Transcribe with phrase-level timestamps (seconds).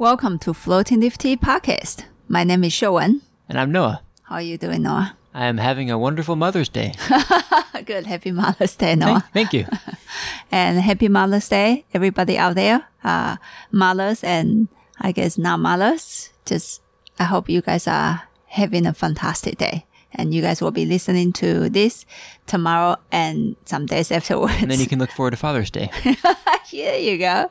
[0.00, 2.04] Welcome to Floating Tea Podcast.
[2.26, 3.20] My name is Showen.
[3.50, 4.00] And I'm Noah.
[4.22, 5.14] How are you doing, Noah?
[5.34, 6.94] I am having a wonderful Mother's Day.
[7.84, 8.06] Good.
[8.06, 9.28] Happy Mother's Day, Noah.
[9.34, 9.66] Thank, thank you.
[10.50, 12.86] and happy Mother's Day, everybody out there.
[13.04, 13.36] Uh,
[13.72, 16.30] mothers and I guess not mothers.
[16.46, 16.80] Just,
[17.18, 19.84] I hope you guys are having a fantastic day.
[20.12, 22.06] And you guys will be listening to this
[22.46, 24.54] tomorrow and some days afterwards.
[24.62, 25.90] And then you can look forward to Father's Day.
[26.68, 27.50] Here you go.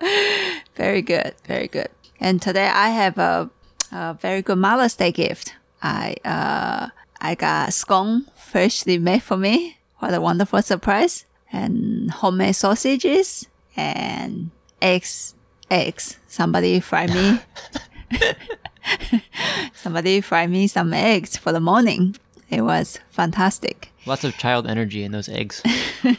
[0.76, 1.36] Very good.
[1.46, 1.90] Very good.
[2.20, 3.50] And today I have a,
[3.92, 5.56] a very good Mother's Day gift.
[5.82, 6.90] I, uh,
[7.22, 9.78] I got scone freshly made for me.
[10.00, 11.26] What a wonderful surprise.
[11.52, 14.52] And homemade sausages and
[14.82, 15.34] eggs.
[15.72, 16.20] Eggs.
[16.28, 17.40] Somebody fry me.
[19.74, 22.16] Somebody fry me some eggs for the morning.
[22.50, 23.92] It was fantastic.
[24.06, 25.62] Lots of child energy in those eggs.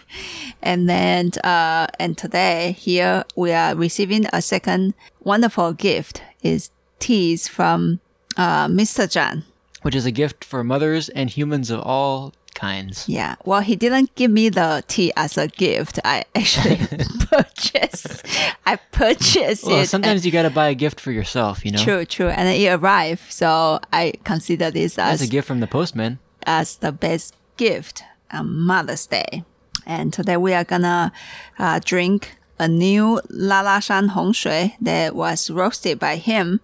[0.63, 4.93] And then, uh, and today here we are receiving a second
[5.25, 8.01] wonderful gift is teas from,
[8.37, 9.07] uh, Mr.
[9.09, 9.45] Zhang.
[9.83, 13.09] which is a gift for mothers and humans of all kinds.
[13.09, 13.37] Yeah.
[13.47, 15.99] Well, he didn't give me the tea as a gift.
[16.05, 16.77] I actually
[17.31, 18.27] purchased,
[18.67, 19.87] I purchased Well, it.
[19.89, 21.83] sometimes you got to buy a gift for yourself, you know?
[21.83, 22.29] True, true.
[22.29, 23.33] And it arrived.
[23.33, 26.19] So I consider this That's as a gift from the postman.
[26.47, 29.45] as the best gift on Mother's Day.
[29.91, 31.13] And today we are gonna
[31.59, 36.61] uh, drink a new Lalashan Hong Shui that was roasted by him.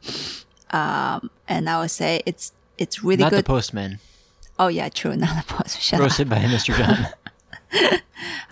[0.70, 3.46] Um, and I would say it's it's really Not the good.
[3.46, 3.98] postman.
[4.60, 5.16] oh yeah, true.
[5.24, 6.00] Not the postman.
[6.02, 6.72] Roasted by Mr.
[6.72, 7.12] Zhang.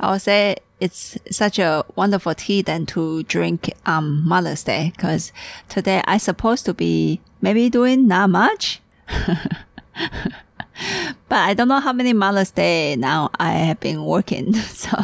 [0.01, 5.31] I would say it's such a wonderful tea than to drink on Mother's Day because
[5.69, 8.81] today I supposed to be maybe doing not much.
[11.35, 14.55] but I don't know how many Mother's Day now I have been working.
[14.85, 14.97] So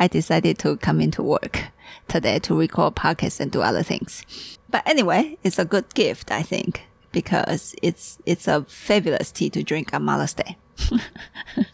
[0.00, 1.66] I decided to come into work
[2.08, 4.24] today to record podcasts and do other things.
[4.70, 9.62] But anyway, it's a good gift, I think, because it's, it's a fabulous tea to
[9.62, 10.56] drink on Mother's Day.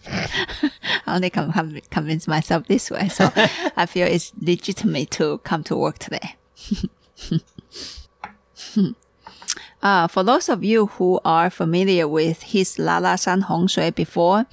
[0.06, 0.70] I
[1.06, 3.08] only can con- convince myself this way.
[3.08, 3.30] So
[3.74, 6.36] I feel it's legitimate to come to work today.
[9.82, 14.46] uh, for those of you who are familiar with his Lala Shan Hong Shui before,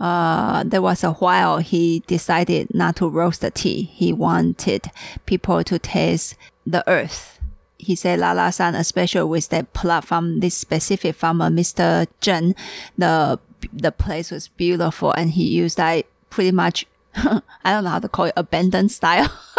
[0.00, 3.82] uh, there was a while he decided not to roast the tea.
[3.82, 4.90] He wanted
[5.26, 7.38] people to taste the earth.
[7.78, 12.06] He said Lala San, especially with that plot from this specific farmer, Mr.
[12.20, 12.56] Zhen,
[12.96, 13.38] the
[13.72, 16.84] the place was beautiful and he used like pretty much
[17.14, 19.30] I don't know how to call it abandoned style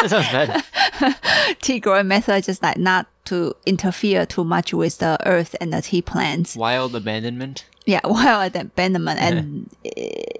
[0.00, 0.64] that sounds bad.
[1.60, 5.82] tea growing method, just like not to interfere too much with the earth and the
[5.82, 6.56] tea plants.
[6.56, 7.66] Wild abandonment.
[7.84, 9.70] Yeah, wild abandonment and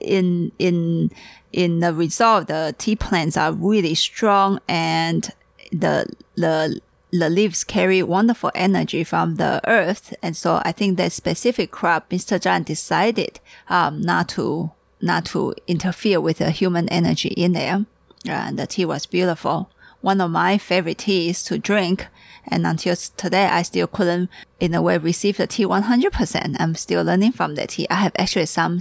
[0.01, 1.11] in in
[1.53, 5.31] in the result, the tea plants are really strong and
[5.73, 6.81] the the
[7.13, 12.11] the leaves carry wonderful energy from the earth, and so I think that specific crop,
[12.11, 12.39] Mr.
[12.39, 17.87] Zhang decided um, not to not to interfere with the human energy in there.
[18.29, 19.71] And the tea was beautiful.
[20.07, 22.07] One of my favorite teas to drink.
[22.47, 24.31] And until today, I still couldn't,
[24.61, 26.57] in a way, receive the tea 100%.
[26.61, 27.89] I'm still learning from the tea.
[27.91, 28.79] I have actually some,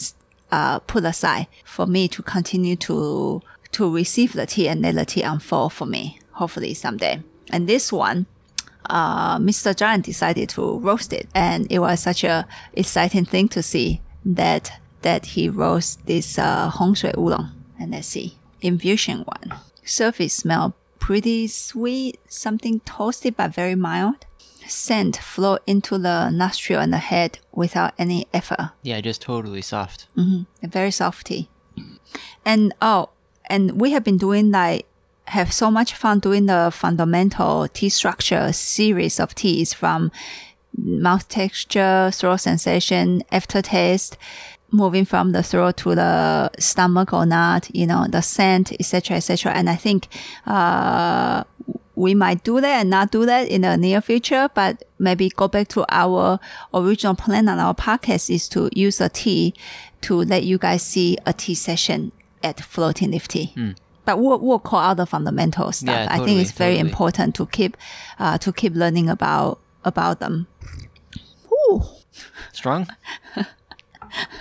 [0.52, 3.42] uh, put aside for me to continue to,
[3.72, 7.24] to receive the tea and let the tea unfold for me, hopefully someday.
[7.50, 8.28] And this one,
[8.88, 9.74] uh, Mr.
[9.74, 11.28] Zhang decided to roast it.
[11.34, 16.70] And it was such a exciting thing to see that, that he roast this, uh,
[16.70, 17.50] Hong Shui Oolong.
[17.80, 18.38] And let's see.
[18.62, 19.60] Infusion one.
[19.84, 24.26] Surface smell pretty sweet, something toasty but very mild.
[24.66, 28.72] Scent flow into the nostril and the head without any effort.
[28.82, 30.08] Yeah, just totally soft.
[30.18, 30.68] Mm-hmm.
[30.68, 31.48] very soft tea.
[32.44, 33.10] And oh,
[33.46, 34.88] and we have been doing like
[35.26, 40.12] have so much fun doing the fundamental tea structure series of teas from
[40.76, 44.18] mouth texture, throat sensation, aftertaste,
[44.72, 49.52] moving from the throat to the stomach or not, you know, the scent, etc., etc.
[49.54, 50.08] And I think
[50.46, 51.44] uh,
[51.96, 55.48] we might do that and not do that in the near future, but maybe go
[55.48, 56.40] back to our
[56.74, 59.54] original plan on our podcast is to use a tea
[60.02, 62.12] to let you guys see a tea session
[62.44, 63.54] at Floating Leaf Tea.
[64.04, 65.96] But we'll, we'll call out the fundamental stuff.
[65.96, 66.90] Yeah, I think totally, it's very totally.
[66.90, 67.76] important to keep,
[68.20, 70.48] uh, to keep learning about, about them.
[71.52, 71.82] Ooh.
[72.52, 72.88] Strong?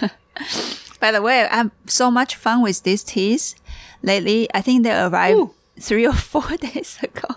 [1.01, 3.55] By the way, I have so much fun with these teas
[4.03, 4.49] lately.
[4.55, 7.37] I think they arrived three or four days ago.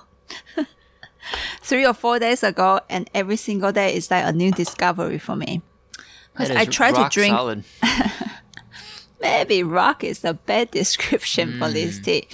[1.62, 5.36] three or four days ago, and every single day is like a new discovery for
[5.36, 5.62] me.
[6.34, 7.36] Because I try to drink.
[7.36, 7.64] Solid.
[9.20, 12.28] Maybe rock is a bad description for this tea.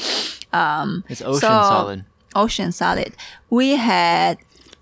[0.51, 2.06] Um, It's ocean So- solid.
[2.35, 3.13] Ocean solid.
[3.49, 4.38] We had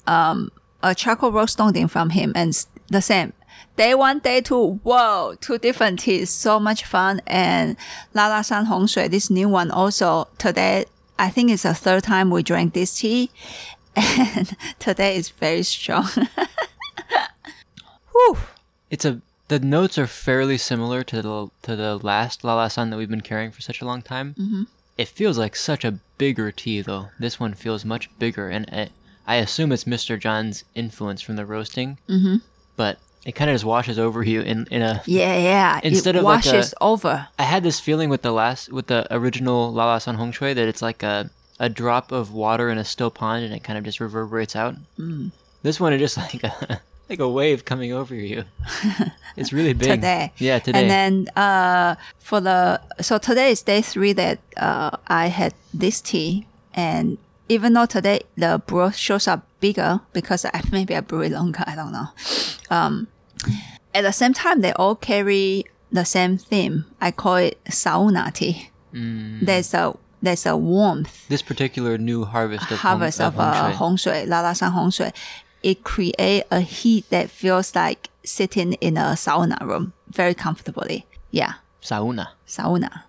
[0.08, 0.52] um
[0.82, 2.54] a charcoal roast dongding from him, and
[2.88, 3.34] the same.
[3.82, 7.20] Day one, day two, whoa, two different teas, so much fun.
[7.26, 7.76] And
[8.14, 10.86] La La San Hong Shui, this new one also today,
[11.18, 13.32] I think it's the third time we drank this tea,
[13.96, 16.08] and today is very strong.
[18.12, 18.38] Whew.
[18.92, 22.92] It's a the notes are fairly similar to the to the last La La San
[22.92, 24.36] that we've been carrying for such a long time.
[24.36, 24.64] Mm-hmm.
[25.00, 27.10] It feels like such a bigger tea though.
[27.18, 28.92] This one feels much bigger, and it,
[29.26, 30.22] I assume it's Mr.
[30.22, 31.98] Zhang's influence from the roasting.
[32.08, 32.46] Mm-hmm.
[32.76, 35.02] But it kind of just washes over you in in a.
[35.06, 35.80] Yeah, yeah.
[35.84, 37.28] Instead it of like washes a- over.
[37.38, 40.54] I had this feeling with the last with the original La La San Hong Shui
[40.54, 41.30] that it's like a
[41.60, 44.76] a drop of water in a still pond, and it kind of just reverberates out.
[44.98, 45.32] Mm.
[45.62, 48.46] This one is just like a like a wave coming over you.
[49.38, 49.88] It's really big.
[49.88, 50.34] today.
[50.40, 50.82] Yeah, today.
[50.82, 56.02] And then uh, for the so today is day three that uh, I had this
[56.02, 57.18] tea, and
[57.48, 61.64] even though today the brew shows up bigger because I, maybe I brew it longer,
[61.66, 62.08] I don't know.
[62.70, 63.08] Um,
[63.94, 66.86] at the same time, they all carry the same theme.
[67.00, 68.70] I call it sauna tea.
[68.94, 69.46] Mm.
[69.46, 73.98] There's a there's a warmth this particular new harvest of harvest Hong, of, uh, Hong
[73.98, 74.20] Shui.
[74.20, 75.12] Hong La La San Hong Shui,
[75.64, 81.06] it create a heat that feels like sitting in a sauna room very comfortably.
[81.32, 82.30] Yeah, sauna.
[82.48, 83.04] sauna.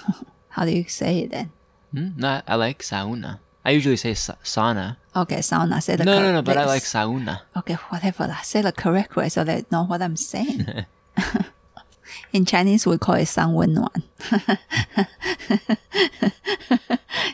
[0.50, 1.50] How do you say it then?
[1.92, 2.08] Hmm?
[2.16, 3.40] No, I like sauna.
[3.65, 4.97] I usually say sa- sauna.
[5.15, 5.81] Okay, sauna.
[5.83, 7.41] Say the No, cor- no, no, but I let's- like sauna.
[7.57, 8.27] Okay, whatever.
[8.27, 8.41] lah.
[8.41, 10.85] Say the correct way so they know what I'm saying.
[12.33, 13.91] In Chinese, we call it 三温暖.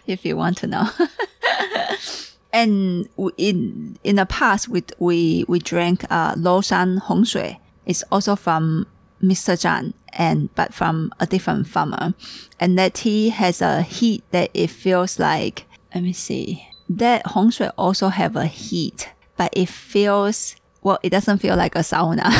[0.07, 0.87] if you want to know.
[2.53, 7.59] and w- in in the past, we we we drank uh, Shan Hong Shui.
[7.85, 8.87] It's also from
[9.21, 9.55] Mr.
[9.55, 12.13] Zhang, and but from a different farmer.
[12.59, 15.65] And that tea has a heat that it feels like.
[15.94, 16.66] let me see.
[16.88, 20.98] That Hong Shui also have a heat, but it feels well.
[21.02, 22.30] It doesn't feel like a sauna.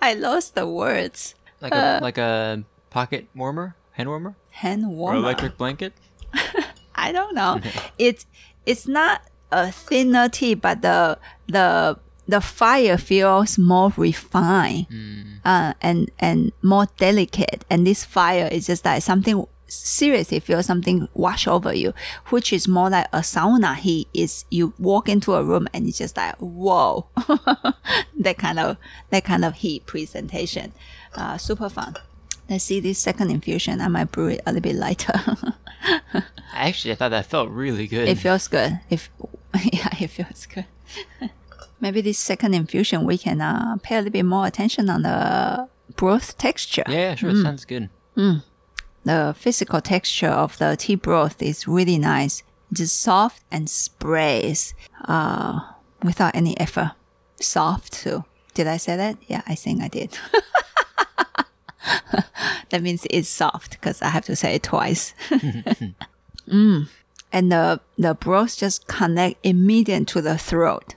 [0.00, 1.34] I lost the words.
[1.60, 5.18] Like a uh, like a pocket warmer, hand warmer, Hand or warmer.
[5.18, 5.92] electric blanket.
[6.94, 7.60] I don't know.
[7.98, 8.26] it's
[8.66, 11.98] it's not a thinner tea, but the the
[12.28, 14.86] the fire feels more refined
[15.44, 17.64] uh, and and more delicate.
[17.70, 21.92] And this fire is just like something seriously feel something wash over you,
[22.28, 24.08] which is more like a sauna heat.
[24.12, 27.06] Is you walk into a room and it's just like whoa,
[28.18, 28.76] that kind of
[29.10, 30.72] that kind of heat presentation.
[31.14, 31.94] Uh, super fun.
[32.48, 33.80] Let's see this second infusion.
[33.80, 35.12] I might brew it a little bit lighter.
[36.52, 38.08] Actually, I thought that felt really good.
[38.08, 38.78] It feels good.
[38.88, 39.10] If
[39.72, 40.66] yeah, it feels good.
[41.80, 45.68] Maybe this second infusion we can uh, pay a little bit more attention on the
[45.96, 46.84] broth texture.
[46.88, 47.42] yeah, sure, Mm.
[47.42, 47.90] sounds good.
[49.04, 52.42] The physical texture of the tea broth is really nice.
[52.72, 54.74] It's soft and sprays
[55.06, 55.60] uh,
[56.02, 56.92] without any effort.
[57.40, 58.24] Soft too.
[58.54, 59.16] Did I say that?
[59.28, 60.18] Yeah, I think I did.
[62.70, 65.14] that means it's soft because I have to say it twice.
[66.48, 66.88] mm.
[67.32, 70.94] And the, the broth just connect immediate to the throat.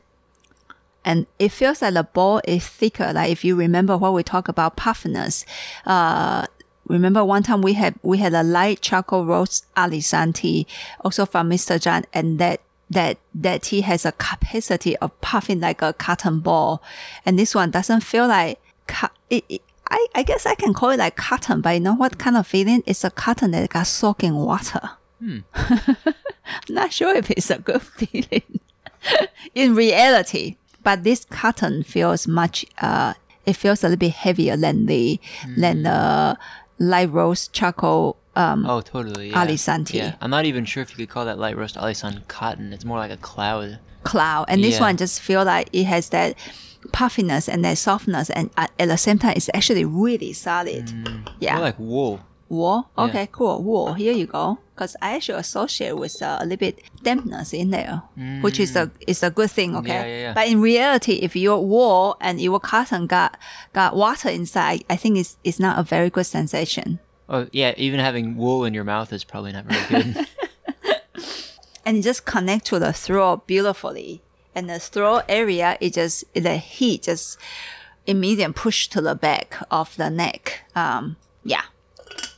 [1.09, 3.11] And it feels like the ball is thicker.
[3.11, 5.44] Like if you remember what we talk about puffiness,
[5.87, 6.45] uh,
[6.87, 10.68] remember one time we had we had a light charcoal roast alisan tea,
[11.04, 11.80] also from Mr.
[11.80, 12.61] Zhang, and that
[12.92, 16.80] that that tea has a capacity of puffing like a cotton ball,
[17.25, 18.59] and this one doesn't feel like
[19.31, 22.19] it, it, I I guess I can call it like cotton, but you know what
[22.19, 22.83] kind of feeling?
[22.85, 24.92] It's a cotton that got soaked in water.
[25.56, 28.59] I'm not sure if it's a good feeling
[29.56, 32.66] in reality, but this cotton feels much.
[32.81, 33.14] Uh,
[33.45, 35.19] it feels a little bit heavier than the
[35.57, 36.38] than the
[36.78, 38.18] light roast charcoal.
[38.36, 39.30] Um, Oh, totally.
[39.31, 39.45] Yeah.
[39.45, 39.98] Alisan tea.
[39.98, 42.71] Yeah, I'm not even sure if you could call that light roast alisan cotton.
[42.74, 43.80] It's more like a cloud.
[44.04, 44.81] cloud, and this Yeah.
[44.81, 46.36] one just feel like it has that
[46.94, 50.90] puffiness and that softness, and at, at the same time, it's actually really solid.
[51.40, 52.21] Yeah, More like wool.
[52.49, 52.89] Wool.
[52.97, 53.61] Okay, cool.
[53.63, 53.94] Wool.
[53.94, 54.59] Here you go.
[54.75, 58.01] Because I actually associate with uh, a little bit dampness in there,
[58.41, 59.75] which is a is a good thing.
[59.75, 60.33] Okay, Yeah, yeah, yeah.
[60.33, 63.37] but in reality, if your wool and your cotton got
[63.73, 66.99] got water inside, I think it's it's not a very good sensation.
[67.27, 67.73] Oh, yeah.
[67.77, 70.27] Even having wool in your mouth is probably not very good.
[71.85, 74.21] and it just connect to the throat beautifully.
[74.56, 77.37] And the throat area, it just the heat just
[78.07, 80.63] immediately push to the back of the neck.
[80.75, 81.61] Um, yeah,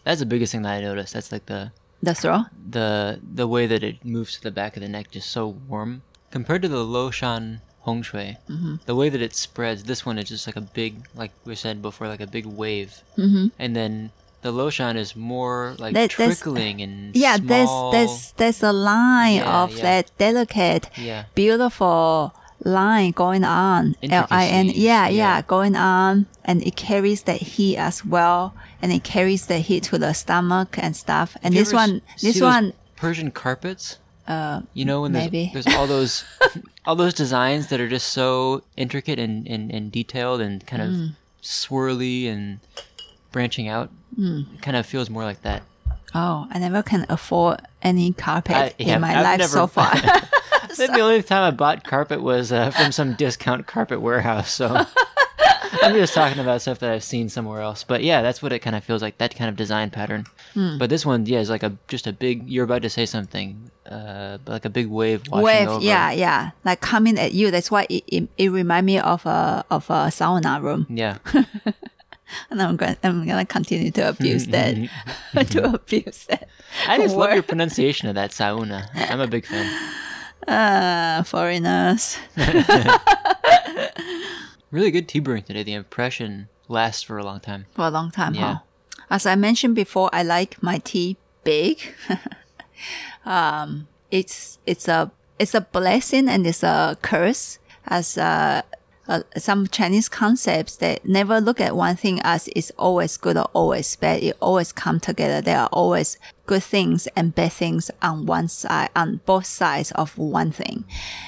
[0.04, 1.14] That's the biggest thing that I noticed.
[1.14, 2.46] That's like the the throat.
[2.70, 6.02] the the way that it moves to the back of the neck, just so warm
[6.32, 8.38] compared to the Lo Shan Hong Shui.
[8.50, 8.76] Mm-hmm.
[8.86, 11.82] The way that it spreads, this one is just like a big, like we said
[11.82, 13.02] before, like a big wave.
[13.18, 13.48] Mm-hmm.
[13.60, 17.92] And then The Loshan is more like That- trickling and yeah, there's small.
[17.94, 19.84] there's there's a line Yeah, of yeah.
[19.86, 21.26] that delicate, Yeah.
[21.38, 22.34] beautiful
[22.66, 23.96] line going on.
[24.02, 24.66] L I N.
[24.74, 25.10] Yeah, yeah.
[25.10, 29.84] yeah, going on, and it carries that heat as well, and it carries the heat
[29.84, 31.38] to the stomach and stuff.
[31.44, 33.98] And this one, this one, Persian carpets.
[34.28, 36.24] Uh, you know when there's, there's all those
[36.86, 40.90] all those designs that are just so intricate and, and, and detailed and kind of
[40.90, 41.16] Mm.
[41.42, 42.60] swirly and
[43.32, 43.90] branching out.
[44.18, 44.54] Mm.
[44.56, 45.64] It kind of feels more like that.
[46.14, 49.68] oh, I never can afford any carpet I- yeah, in my I've life never- so
[49.68, 49.92] far.
[50.72, 54.52] Think the only time I bought carpet was uh, from some discount carpet warehouse.
[54.52, 54.86] So
[55.82, 57.84] I'm just talking about stuff that I've seen somewhere else.
[57.84, 59.18] But yeah, that's what it kind of feels like.
[59.18, 60.26] That kind of design pattern.
[60.54, 60.78] Hmm.
[60.78, 62.50] But this one, yeah, is like a just a big.
[62.50, 65.84] You're about to say something, uh, like a big wave washing Wave, over.
[65.84, 67.52] yeah, yeah, like coming at you.
[67.52, 70.88] That's why it it, it remind me of a of a sauna room.
[70.90, 71.18] Yeah.
[72.50, 74.76] and I'm going I'm gonna continue to abuse that
[75.52, 76.48] to abuse that.
[76.88, 78.90] I just love your pronunciation of that sauna.
[78.96, 79.94] I'm a big fan.
[80.48, 82.18] Uh, foreigners.
[84.72, 85.64] Really good tea brewing today.
[85.64, 87.66] The impression lasts for a long time.
[87.74, 88.34] for a long time.
[88.34, 88.54] Yeah.
[88.54, 88.60] Huh?
[89.10, 91.94] As I mentioned before, I like my tea big.
[93.26, 97.60] um, it's it's a it's a blessing and it's a curse.
[97.88, 98.62] As uh,
[99.08, 103.50] uh, some Chinese concepts that never look at one thing as it's always good or
[103.54, 104.24] always bad.
[104.24, 105.42] It always come together.
[105.42, 106.18] There are always
[106.52, 110.84] good things and bad things on one side, on both sides of one thing.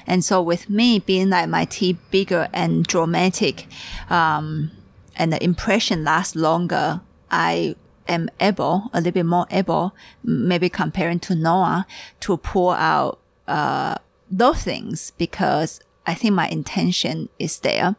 [0.05, 3.67] And so with me being like my tea bigger and dramatic,
[4.09, 4.71] um,
[5.15, 6.99] and the impression lasts longer,
[7.31, 11.87] I am able, a little bit more able, maybe comparing to Noah,
[12.19, 13.95] to pull out uh,
[14.29, 17.95] those things because I think my intention is there.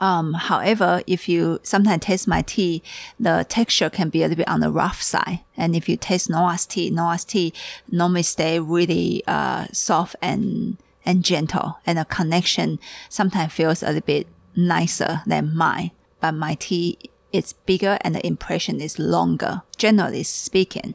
[0.00, 2.82] Um, however, if you sometimes taste my tea,
[3.18, 5.40] the texture can be a little bit on the rough side.
[5.56, 7.52] And if you taste Noah's tea, Noah's tea
[7.90, 12.78] normally stay really uh, soft and and gentle, and the connection
[13.08, 15.90] sometimes feels a little bit nicer than mine.
[16.20, 16.98] But my tea
[17.32, 20.94] is bigger and the impression is longer, generally speaking.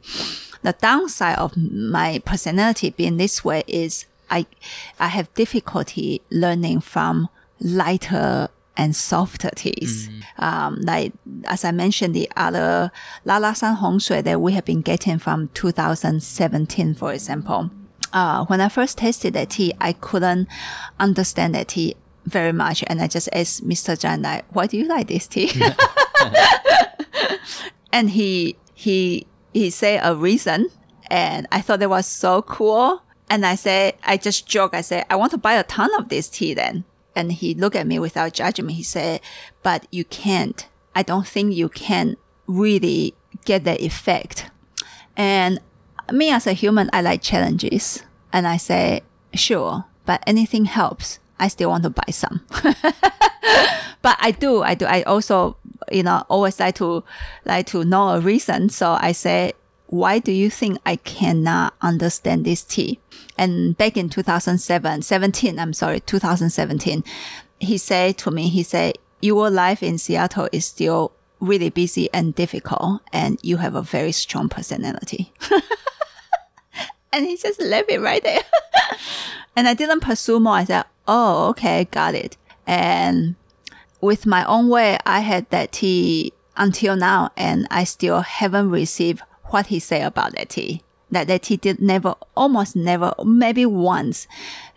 [0.62, 4.46] The downside of my personality being this way is I
[5.00, 7.30] I have difficulty learning from
[7.60, 10.10] lighter and softer teas.
[10.38, 11.14] Um, like
[11.46, 12.92] as I mentioned, the other
[13.26, 17.70] Lala San Hong Shui that we have been getting from 2017, for example.
[18.12, 20.48] Uh, when I first tasted that tea, I couldn't
[21.00, 23.98] understand that tea very much, and I just asked Mr.
[23.98, 25.52] Zhang, like, "Why do you like this tea?"
[27.92, 30.70] and he he he said a reason,
[31.08, 33.02] and I thought that was so cool.
[33.30, 34.76] And I said, I just joke.
[34.76, 36.84] I said, I want to buy a ton of this tea then.
[37.16, 38.74] And he looked at me without me.
[38.74, 39.22] He said,
[39.62, 40.68] but you can't.
[40.96, 42.18] I don't think you can
[42.48, 43.14] really
[43.46, 44.50] get that effect.
[45.16, 45.60] And
[46.12, 48.04] me as a human, I like challenges.
[48.32, 49.02] And I say,
[49.34, 51.20] sure, but anything helps.
[51.40, 52.42] I still want to buy some.
[54.02, 54.86] but I do, I do.
[54.86, 55.58] I also,
[55.92, 57.04] you know, always like to,
[57.46, 58.70] like to know a reason.
[58.70, 59.54] So I say,
[59.94, 63.00] why do you think I cannot understand this tea?
[63.38, 67.04] And back in 2007, 17, I'm sorry, 2017,
[67.60, 72.34] he said to me, he said, your life in Seattle is still really busy and
[72.34, 75.32] difficult and you have a very strong personality.
[77.14, 78.42] and he just left it right there.
[79.56, 80.56] and I didn't pursue more.
[80.56, 82.36] I said, oh, okay, got it.
[82.66, 83.36] And
[84.02, 89.22] with my own way, I had that tea until now and I still haven't received
[89.54, 90.82] what he said about that tea.
[91.12, 94.28] That that tea did never, almost never, maybe once,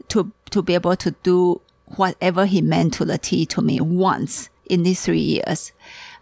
[0.09, 1.63] to to be able to do
[1.97, 5.73] whatever he meant to the tea to me once in these three years,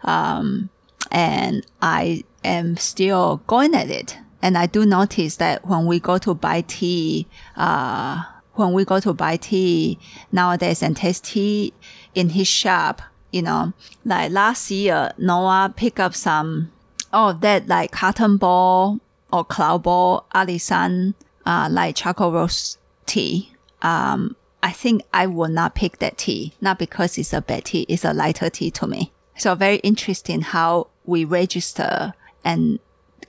[0.03, 0.69] um,
[1.11, 4.17] and I am still going at it.
[4.41, 8.99] And I do notice that when we go to buy tea, uh, when we go
[8.99, 9.97] to buy tea
[10.31, 11.73] nowadays and taste tea
[12.13, 13.73] in his shop, you know,
[14.05, 16.71] like last year, Noah picked up some
[17.15, 18.99] oh, that like cotton ball
[19.31, 23.51] or cloud ball, alisan, uh, like charcoal roast tea.
[23.81, 27.85] Um, I think I will not pick that tea, not because it's a bad tea,
[27.87, 29.11] it's a lighter tea to me.
[29.37, 32.79] So very interesting how we register and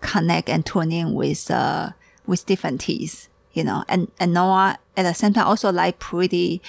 [0.00, 1.90] connect and tune in with, uh,
[2.26, 6.60] with different teas, you know, and, and Noah at the same time also like pretty,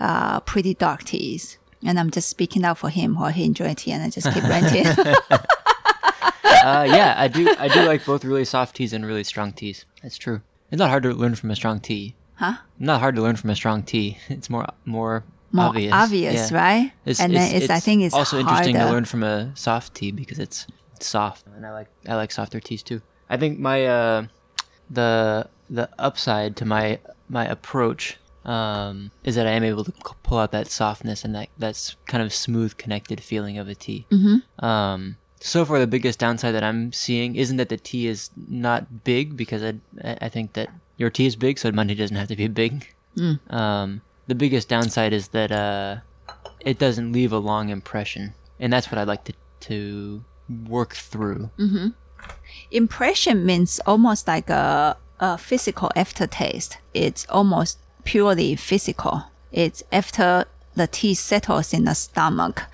[0.00, 1.58] uh, pretty dark teas.
[1.84, 4.42] And I'm just speaking out for him while he enjoy tea and I just keep
[4.44, 4.86] ranting.
[6.66, 7.54] Uh, yeah, I do.
[7.58, 9.84] I do like both really soft teas and really strong teas.
[10.02, 10.40] That's true.
[10.70, 12.14] It's not hard to learn from a strong tea.
[12.34, 12.56] Huh?
[12.78, 14.18] Not hard to learn from a strong tea.
[14.28, 15.92] It's more more more obvious.
[15.92, 16.56] obvious, Yeah.
[16.64, 16.92] right?
[17.04, 20.10] It's, and then it's, I think it's also interesting to learn from a soft tea
[20.10, 20.66] because it's
[21.00, 23.00] soft, and I like I like softer teas too.
[23.30, 24.26] I think my uh,
[24.90, 30.14] the the upside to my my approach um, is that I am able to c-
[30.22, 34.06] pull out that softness and that that's kind of smooth, connected feeling of a tea.
[34.10, 34.64] Mm-hmm.
[34.64, 39.04] Um, so far, the biggest downside that I'm seeing isn't that the tea is not
[39.04, 39.74] big because I
[40.20, 42.94] I think that your tea is big, so money doesn't have to be big.
[43.50, 45.96] Um, the biggest downside is that uh,
[46.60, 49.32] it doesn't leave a long impression, and that's what I'd like to
[49.68, 50.24] to
[50.68, 51.50] work through.
[52.70, 56.78] Impression means almost like a, a physical aftertaste.
[56.94, 59.24] It's almost purely physical.
[59.52, 62.64] It's after the tea settles in the stomach.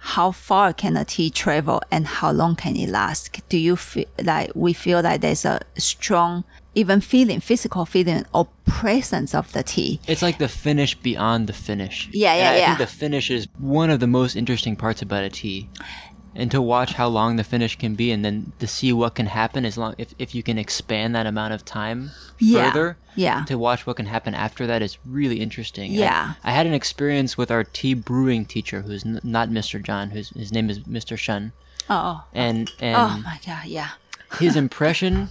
[0.00, 3.40] How far can a tea travel and how long can it last?
[3.48, 8.48] Do you feel like we feel like there's a strong, even feeling, physical feeling or
[8.64, 10.00] presence of the tea?
[10.06, 12.08] It's like the finish beyond the finish.
[12.12, 12.76] Yeah, And yeah, I yeah.
[12.76, 15.68] think the finish is one of the most interesting parts about a tea.
[16.40, 19.26] And to watch how long the finish can be and then to see what can
[19.26, 22.96] happen as long if, if you can expand that amount of time Yeah, further.
[23.16, 23.44] yeah.
[23.46, 25.92] To watch what can happen after that is really interesting.
[25.92, 26.34] Yeah.
[26.44, 29.82] I, had an experience with our tea brewing teacher who's n- not Mr.
[29.82, 31.18] John, whose his name is Mr.
[31.18, 31.50] Shun.
[31.90, 33.90] Oh, And and oh my God, yeah.
[34.38, 35.30] his impression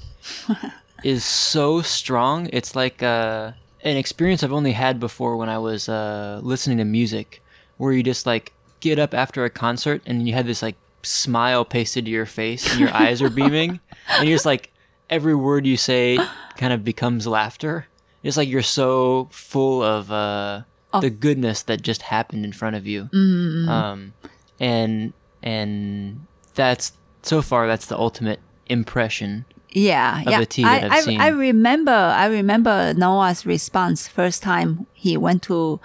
[1.04, 2.50] is so strong.
[2.52, 6.86] It's like uh, an experience I've only had before when I was uh, listening to
[6.86, 7.42] music,
[7.78, 11.66] where you just like get up after a concert and you have this like smile
[11.66, 14.72] pasted to your face and your eyes are beaming, and you're just like
[15.10, 16.18] every word you say
[16.58, 17.88] kind of becomes laughter.
[18.24, 20.64] It's like you're so full of uh,
[21.00, 23.10] the goodness that just happened in front of you.
[23.14, 24.14] Um,
[24.60, 25.14] and
[25.44, 26.26] and
[26.56, 29.46] that's so far that's the ultimate impression.
[29.70, 30.68] Yeah, of yeah.
[30.68, 31.22] I, I, seen.
[31.22, 35.80] I remember, I remember Noah's response first time he went to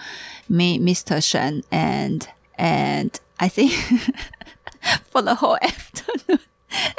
[0.49, 1.23] meet Mr.
[1.23, 2.26] Shen, and
[2.57, 3.73] and I think
[5.11, 6.41] for the whole afternoon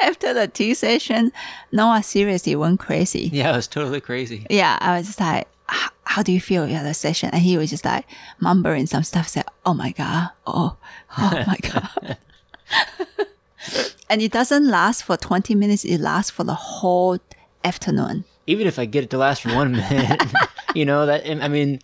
[0.00, 1.32] after the tea session,
[1.72, 3.30] Noah seriously went crazy.
[3.32, 4.46] Yeah, it was totally crazy.
[4.50, 7.30] Yeah, I was just like, how do you feel at the session?
[7.32, 8.06] And he was just like
[8.40, 10.76] mumbling some stuff, said, oh my God, oh,
[11.18, 12.16] oh my God.
[14.08, 17.18] and it doesn't last for 20 minutes, it lasts for the whole
[17.64, 18.24] afternoon.
[18.46, 20.22] Even if I get it to last for one minute,
[20.74, 21.26] you know that.
[21.42, 21.80] I mean,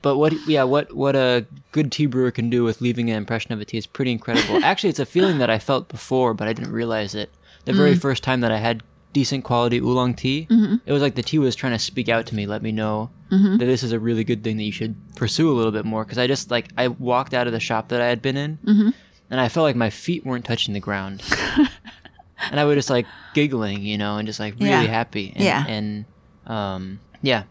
[0.00, 0.32] but what?
[0.48, 3.64] Yeah, what what a good tea brewer can do with leaving an impression of a
[3.64, 4.56] tea is pretty incredible.
[4.64, 7.30] Actually, it's a feeling that I felt before, but I didn't realize it.
[7.64, 8.00] The very mm.
[8.00, 10.76] first time that I had decent quality oolong tea, mm-hmm.
[10.86, 13.10] it was like the tea was trying to speak out to me, let me know
[13.30, 13.58] mm-hmm.
[13.58, 16.04] that this is a really good thing that you should pursue a little bit more.
[16.04, 18.58] Because I just like I walked out of the shop that I had been in,
[18.64, 18.90] mm-hmm.
[19.30, 21.22] and I felt like my feet weren't touching the ground.
[22.50, 24.82] and I was just like giggling, you know, and just like really Yeah.
[24.82, 25.32] happy.
[25.34, 25.64] And, Yeah.
[25.66, 26.04] And
[26.46, 27.44] um, yeah,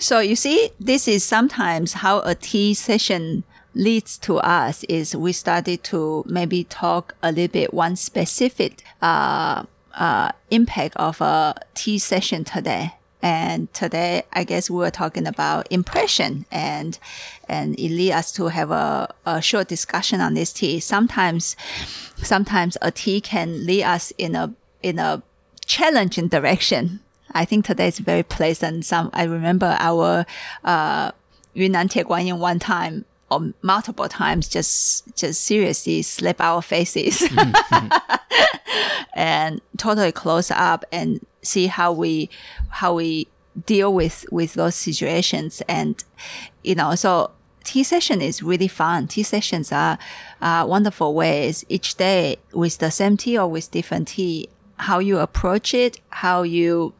[0.00, 3.42] So you see, this is sometimes how a tea session
[3.74, 9.64] leads to us is we started to maybe talk a little bit one specific uh,
[9.94, 12.94] uh, impact of a tea session today.
[13.22, 16.96] And today, I guess we were talking about impression and,
[17.48, 20.78] and it lead us to have a, a short discussion on this tea.
[20.78, 21.56] Sometimes,
[22.18, 25.24] sometimes a tea can lead us in a, in a
[25.66, 27.00] challenging direction.
[27.32, 28.84] I think today is very pleasant.
[28.84, 30.26] Some I remember our
[30.64, 31.12] uh,
[31.54, 37.22] Yunnan Tie Guan Yin one time or multiple times just just seriously slap our faces
[39.14, 42.30] and totally close up and see how we
[42.70, 43.26] how we
[43.66, 45.62] deal with with those situations.
[45.68, 46.02] And
[46.62, 47.30] you know so
[47.64, 49.08] tea session is really fun.
[49.08, 49.98] Tea sessions are
[50.40, 51.64] uh, wonderful ways.
[51.68, 56.42] Each day with the same tea or with different tea how you approach it how
[56.42, 56.94] you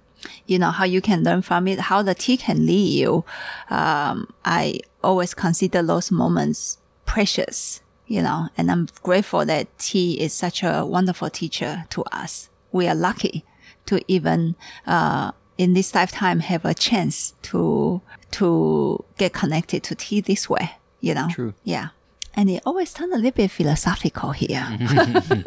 [0.46, 3.24] you know how you can learn from it how the tea can lead you.
[3.70, 10.32] Um, i always consider those moments precious you know and i'm grateful that tea is
[10.32, 12.50] such a wonderful teacher to us.
[12.70, 13.44] We are lucky
[13.86, 14.54] to even
[14.86, 18.02] uh, in this lifetime have a chance to
[18.32, 21.28] to get connected to tea this way you know?
[21.30, 21.54] True.
[21.64, 21.88] yeah.
[22.34, 24.66] And it always turns a little bit philosophical here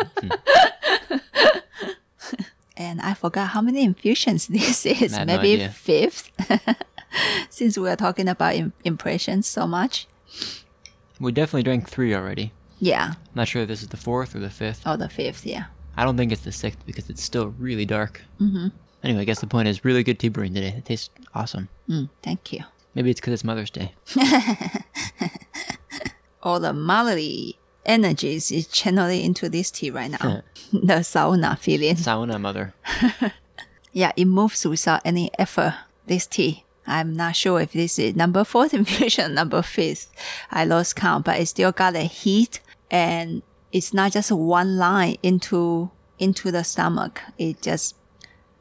[2.82, 5.16] and I forgot how many infusions this is.
[5.16, 6.32] Have no Maybe fifth,
[7.50, 10.08] since we are talking about im- impressions so much.
[11.20, 12.52] we definitely drank three already.
[12.80, 14.82] Yeah, I'm Not sure if this is the fourth or the fifth.
[14.86, 15.46] Oh, the fifth.
[15.46, 15.66] Yeah.
[15.96, 18.22] I don't think it's the sixth because it's still really dark.
[18.40, 18.68] Mm-hmm.
[19.04, 20.74] Anyway, I guess the point is really good tea brewing today.
[20.78, 21.70] It tastes awesome.
[21.88, 22.64] Mm, thank you.
[22.96, 23.94] Maybe it's because it's Mother's Day.
[26.44, 30.44] All the motherly energies is channeling into this tea right now.
[30.74, 31.96] the sauna feeling.
[31.96, 32.74] Sauna mother.
[33.94, 35.76] Yeah, it moves without any effort.
[36.08, 36.66] This tea.
[36.88, 40.12] I'm not sure if this is number fourth infusion, number fifth.
[40.50, 45.18] I lost count, but it still got a heat and it's not just one line
[45.22, 47.22] into into the stomach.
[47.38, 47.96] It just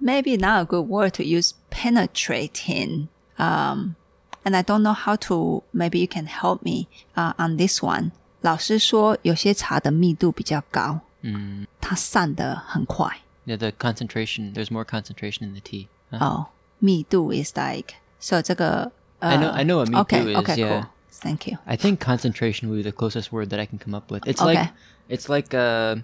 [0.01, 3.09] maybe not a good word to use penetrating.
[3.39, 3.97] Um,
[4.45, 5.63] and I don't know how to.
[5.73, 8.13] Maybe you can help me uh, on this one.
[8.42, 13.22] 老师说，有些茶的密度比较高，嗯，它散得很快。
[13.46, 14.54] Yeah, the concentration.
[14.54, 15.88] There's more concentration in the tea.
[16.12, 16.46] Uh, 哦，
[16.80, 18.92] 密度 is like so 这个。
[19.20, 20.82] 呃 I know- I know what 密度 okay, is, Okay, yeah.
[20.82, 20.90] cool.
[21.22, 21.58] Thank you.
[21.66, 24.28] I think concentration would be the closest word that I can come up with.
[24.28, 24.54] It's Okay.
[24.56, 24.70] like
[25.10, 26.02] it's like uh,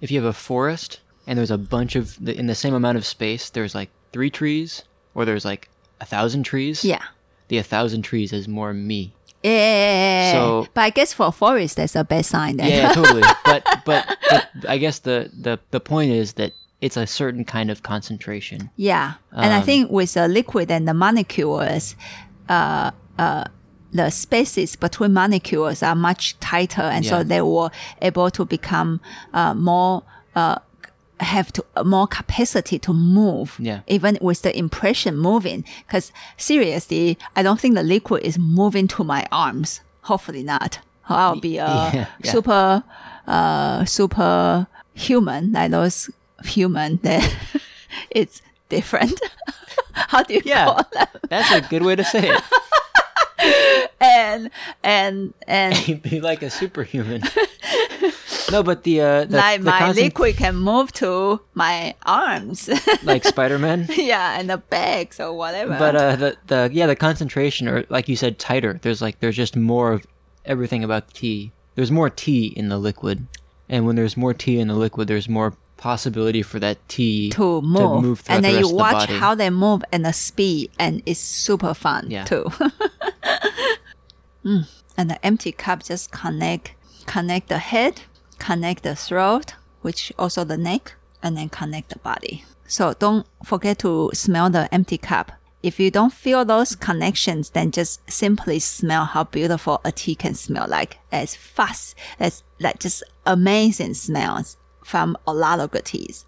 [0.00, 2.96] if you have a forest and there's a bunch of the, in the same amount
[2.96, 3.50] of space.
[3.50, 5.68] There's like three trees, or there's like
[6.00, 6.84] a thousand trees.
[6.84, 7.02] Yeah.
[7.48, 9.12] The a thousand trees is more me.
[9.43, 10.31] yeah.
[10.33, 12.57] So- but I guess for forest, that's a bad sign.
[12.57, 12.69] Then.
[12.69, 13.23] Yeah, totally.
[13.45, 17.69] But, but but I guess the the the point is that it's a certain kind
[17.71, 18.69] of concentration.
[18.75, 21.95] Yeah, and I Um, think with the liquid and the molecules,
[22.49, 23.43] uh, uh,
[23.93, 27.69] the spaces between molecules are much tighter, and so they were
[28.01, 28.99] able to become
[29.33, 30.03] uh, more.
[30.35, 30.55] Uh,
[31.19, 33.81] have to more capacity to move, Yeah.
[33.87, 35.63] even with the impression moving.
[35.87, 39.81] Because seriously, I don't think the liquid is moving to my arms.
[40.01, 40.79] Hopefully not.
[41.07, 42.31] I'll be a Yeah, yeah.
[42.31, 42.83] super,
[43.27, 46.09] uh, super human, like those
[46.43, 47.23] human that
[48.09, 49.19] it's different.
[49.93, 50.65] How do you Yeah.
[50.65, 51.15] call that?
[51.29, 52.41] That's a good way to say it.
[53.99, 54.49] And
[54.83, 57.23] and and be like a superhuman.
[58.51, 62.69] No, but the uh, the, like the my concent- liquid can move to my arms.
[63.03, 63.87] like Spider Man.
[63.95, 65.77] yeah, and the bags or whatever.
[65.77, 68.79] But uh, the the yeah, the concentration, or like you said, tighter.
[68.81, 70.05] There's like there's just more of
[70.45, 71.51] everything about the tea.
[71.75, 73.27] There's more tea in the liquid,
[73.69, 77.61] and when there's more tea in the liquid, there's more possibility for that tea to
[77.61, 79.13] move, throughout and then the you the watch body.
[79.15, 82.23] how they move and the speed, and it's super fun Yeah.
[82.25, 82.51] too.
[84.45, 84.67] Mm.
[84.97, 86.73] And the empty cup just connect
[87.05, 88.01] connect the head,
[88.47, 92.43] connect the throat, which also the neck, and then connect the body.
[92.67, 95.31] So don't forget to smell the empty cup.
[95.61, 100.33] If you don't feel those connections, then just simply smell how beautiful a tea can
[100.35, 106.25] smell like as fast as like just amazing smells from a lot of good teas.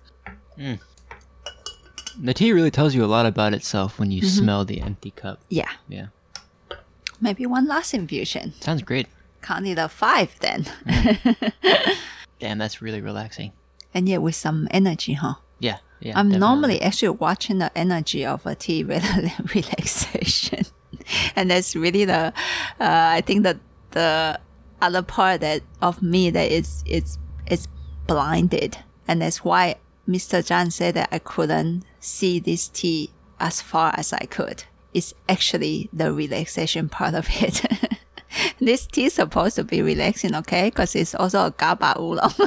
[2.18, 4.40] the tea really tells you a lot about itself when you Mm-hmm.
[4.44, 5.40] smell the empty cup.
[5.50, 5.72] Yeah.
[5.90, 6.08] Yeah,
[7.20, 8.54] Maybe one last infusion.
[8.62, 9.08] sounds great.
[9.46, 10.66] Can't need a five then.
[12.40, 13.52] Damn, that's really relaxing.
[13.94, 15.36] and yet with some energy, huh?
[15.60, 16.18] Yeah, yeah.
[16.18, 16.40] I'm definitely.
[16.40, 20.66] normally actually watching the energy of a tea rather than relaxation.
[21.36, 22.34] and that's really the,
[22.80, 23.58] uh, I think that
[23.92, 24.40] the
[24.82, 27.68] other part that of me that is, is, is
[28.08, 28.80] blinded.
[29.08, 29.76] And that's why
[30.10, 30.42] Mr.
[30.42, 34.64] Zhang said that I couldn't see this tea as far as I could.
[34.92, 37.64] It's actually the relaxation part of it.
[38.60, 40.70] this tea is supposed to be relaxing, okay?
[40.70, 42.34] Because it's also a GABA oolong.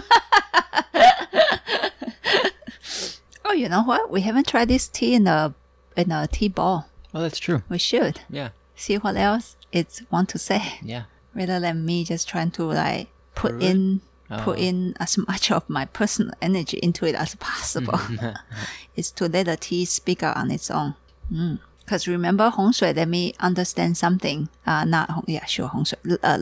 [3.44, 4.10] oh, you know what?
[4.10, 5.54] We haven't tried this tea in a
[5.96, 6.88] in a tea ball.
[7.14, 7.62] Oh, that's true.
[7.68, 11.04] We should Yeah, see what else it's want to say, yeah.
[11.34, 14.38] rather than me just trying to like put in oh.
[14.44, 14.62] put Oh.
[14.62, 17.94] in as much of my personal energy into it as possible.
[17.94, 18.36] Mm.
[18.96, 20.94] it's to let the tea speak out on its own.
[21.32, 21.58] Mm.
[21.88, 24.46] Because remember 红水，let me understand something.
[24.66, 26.38] Uh, not yeah, sure uh,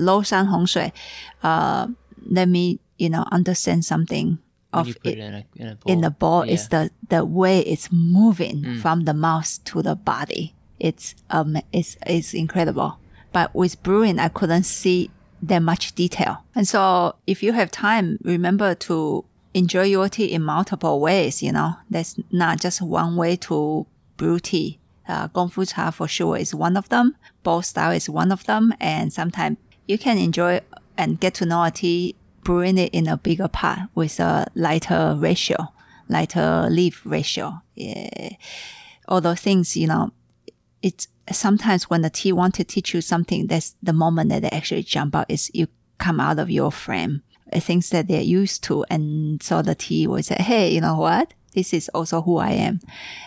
[1.44, 1.87] uh,
[2.28, 4.38] let me you know understand something
[4.72, 5.78] of it, it in, a, in a.
[5.87, 6.54] In the ball yeah.
[6.54, 8.80] is the the way it's moving mm.
[8.80, 10.54] from the mouth to the body.
[10.80, 12.98] It's um it's it's incredible.
[13.32, 15.11] But with brewing, I couldn't see
[15.42, 16.44] that much detail.
[16.56, 21.40] And so, if you have time, remember to enjoy your tea in multiple ways.
[21.40, 24.80] You know, there's not just one way to brew tea.
[25.09, 27.16] Uh, Gong Fu Cha for sure is one of them.
[27.42, 28.75] Bowl style is one of them.
[28.81, 30.61] And sometimes you can enjoy
[30.97, 35.16] and get to know a tea brewing it in a bigger pot with a lighter
[35.19, 35.73] ratio,
[36.09, 37.61] lighter leaf ratio.
[37.75, 38.31] Yeah.
[39.09, 40.12] All those things, you know,
[40.83, 44.51] it's sometimes when the tea want to teach you something, that's the moment that they
[44.51, 48.85] actually jump out is you come out of your frame, things that they're used to.
[48.90, 51.35] And so the tea will say, Hey, you know what?
[51.55, 52.81] This is also who I am.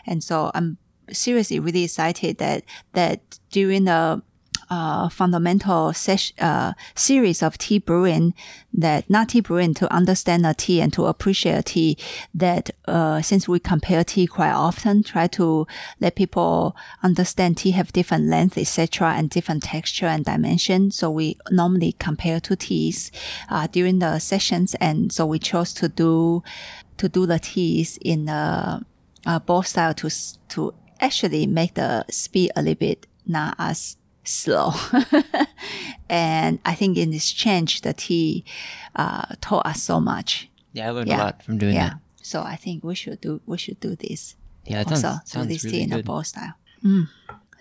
[0.06, 0.78] And so I'm
[1.12, 4.22] seriously really excited that, that during the
[4.70, 8.34] uh, fundamental sesh, uh, series of tea brewing
[8.72, 11.98] that not tea brewing to understand a tea and to appreciate a tea
[12.34, 15.66] that uh, since we compare tea quite often try to
[16.00, 20.92] let people understand tea have different length etc and different texture and dimension.
[20.92, 23.12] So we normally compare two teas
[23.50, 26.44] uh, during the sessions and so we chose to do
[26.98, 28.86] to do the teas in a,
[29.26, 30.10] a bowl style to
[30.50, 34.72] to actually make the speed a little bit not as slow.
[36.10, 38.44] and I think in exchange, the tea
[38.96, 40.50] uh, taught us so much.
[40.74, 41.18] Yeah, I learned Yeah.
[41.18, 41.90] a lot from doing Yeah.
[41.90, 42.00] that.
[42.22, 44.36] So I think we should do we should do this
[44.66, 46.54] Yeah, that also sounds, do sounds this tea really in a bowl style.
[46.84, 47.08] Mm.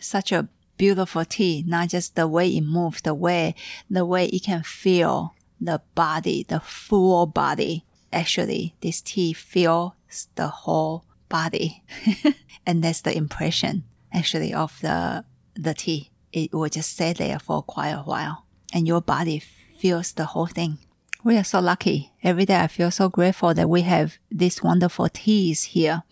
[0.01, 3.55] Such a beautiful tea, not just the way it moves, the way
[3.91, 7.85] the way it can feel the body, the full body.
[8.13, 9.93] Actually, this tea feels
[10.35, 11.83] the whole body,
[12.67, 16.11] and that's the impression actually of the the tea.
[16.33, 19.43] It will just stay there for quite a while, and your body
[19.79, 20.79] feels the whole thing.
[21.25, 22.13] We are so lucky.
[22.23, 26.05] Every day I feel so grateful that we have these wonderful teas here.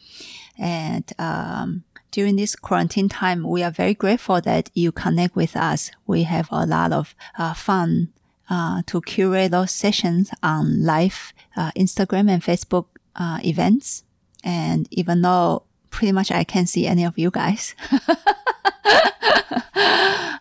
[0.59, 5.91] And um, during this quarantine time, we are very grateful that you connect with us.
[6.07, 8.13] We have a lot of uh, fun
[8.49, 14.05] uh, to curate those sessions on live uh, Instagram and Facebook uh, events.
[14.47, 17.75] And even though pretty much I can't see any of you guys,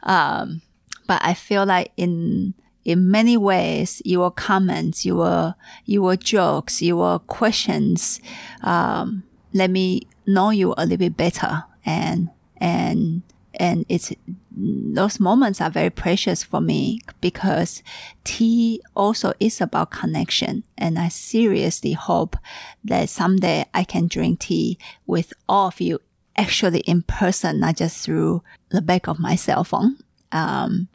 [0.04, 0.62] um,
[1.08, 2.54] but I feel like in
[2.86, 8.22] in many ways, your comments, your your jokes, your questions,
[8.62, 13.24] um, let me know you a little bit better, and and
[13.56, 14.14] and it's
[14.58, 17.84] those moments are very precious for me because
[18.24, 22.38] tea also is about connection, and I seriously hope
[22.84, 26.00] that someday I can drink tea with all of you
[26.38, 29.98] actually in person, not just through the back of my cell phone.
[30.32, 30.88] Um,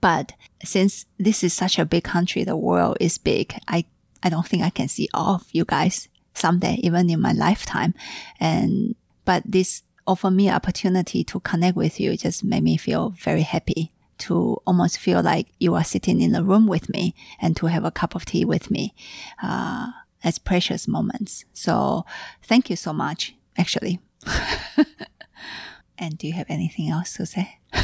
[0.00, 0.32] but
[0.64, 3.54] since this is such a big country, the world is big.
[3.68, 3.84] I,
[4.22, 7.94] I don't think I can see all of you guys someday, even in my lifetime.
[8.38, 8.94] And,
[9.24, 13.92] but this offer me opportunity to connect with you just made me feel very happy
[14.20, 17.84] to almost feel like you are sitting in the room with me and to have
[17.84, 18.94] a cup of tea with me,
[19.42, 19.90] uh,
[20.22, 21.44] as precious moments.
[21.52, 22.04] So
[22.42, 23.98] thank you so much, actually.
[25.98, 27.58] and do you have anything else to say?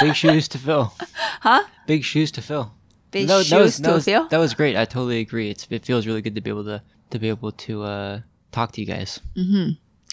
[0.00, 0.94] Big shoes to fill.
[1.40, 1.64] Huh?
[1.86, 2.72] Big shoes to fill.
[3.10, 4.28] Big No, that shoes was, that to was, fill?
[4.28, 4.76] That was great.
[4.76, 5.50] I totally agree.
[5.50, 8.20] It's it feels really good to be able to to be able to uh,
[8.52, 9.20] talk to you guys.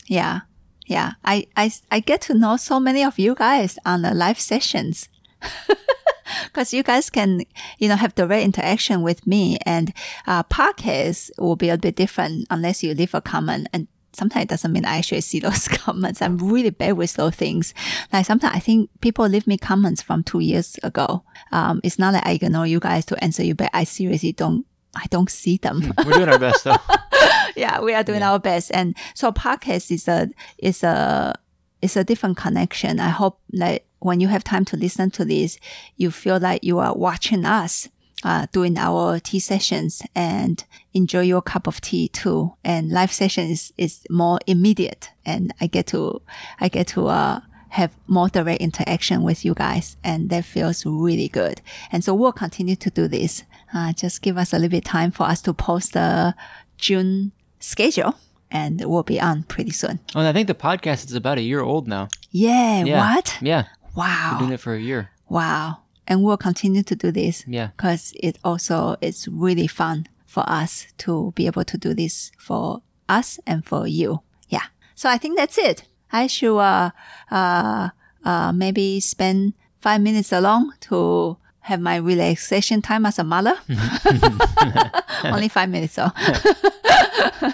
[0.07, 0.41] Yeah.
[0.85, 1.13] Yeah.
[1.23, 5.09] I, I, I get to know so many of you guys on the live sessions.
[6.53, 7.41] Cause you guys can,
[7.79, 9.93] you know, have direct interaction with me and,
[10.25, 14.49] uh, podcasts will be a bit different unless you leave a comment and sometimes it
[14.49, 16.21] doesn't mean I actually see those comments.
[16.21, 17.73] I'm really bad with those things.
[18.11, 21.23] Like sometimes I think people leave me comments from two years ago.
[21.51, 23.71] Um, it's not like I ignore you guys to answer you back.
[23.73, 25.93] I seriously don't, I don't see them.
[26.05, 26.77] We're doing our best though.
[27.55, 28.71] yeah, we are doing our best.
[28.73, 31.37] And so podcast is a is a
[31.81, 32.99] is a different connection.
[32.99, 35.57] I hope that when you have time to listen to this,
[35.97, 37.89] you feel like you are watching us
[38.23, 42.53] uh, doing our tea sessions and enjoy your cup of tea too.
[42.63, 46.21] And live session is, is more immediate and I get to,
[46.59, 51.27] I get to, uh, have more direct interaction with you guys and that feels really
[51.27, 51.59] good.
[51.91, 53.43] And so we'll continue to do this.
[53.73, 56.35] Uh, just give us a little bit time for us to post the
[56.77, 58.15] June schedule
[58.51, 59.99] and we'll be on pretty soon.
[60.15, 62.07] Oh, and I think the podcast is about a year old now.
[62.29, 62.83] Yeah.
[62.85, 63.15] Yeah.
[63.15, 63.37] What?
[63.41, 63.65] Yeah.
[63.95, 64.37] Wow.
[64.39, 65.09] Doing it for a year.
[65.27, 65.79] Wow.
[66.07, 67.43] And we'll continue to do this.
[67.47, 67.69] Yeah.
[67.75, 72.81] Because it also is really fun for us to be able to do this for
[73.09, 74.21] us and for you.
[74.49, 74.65] Yeah.
[74.95, 75.83] So I think that's it.
[76.11, 76.91] I should, uh,
[77.31, 77.89] uh,
[78.23, 83.55] uh, maybe spend five minutes alone to have my relaxation time as a mother.
[85.23, 86.11] Only five minutes though.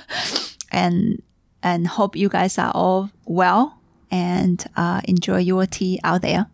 [0.71, 1.21] and,
[1.63, 3.79] and hope you guys are all well
[4.11, 6.47] and, uh, enjoy your tea out there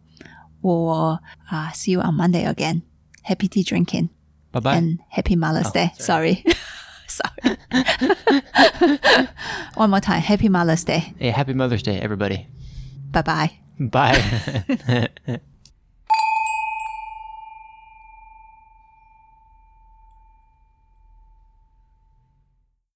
[0.66, 1.20] we'll
[1.52, 2.82] uh, see you on Monday again.
[3.22, 4.10] Happy tea drinking
[4.52, 4.76] Bye bye.
[4.76, 5.92] and happy Mother's Day.
[5.98, 6.44] Sorry.
[7.08, 7.58] sorry.
[9.76, 10.22] One more time.
[10.22, 11.14] Happy Mother's Day.
[11.20, 12.48] Hey, happy Mother's Day, everybody.
[13.12, 13.52] Bye bye.
[13.80, 15.10] Bye.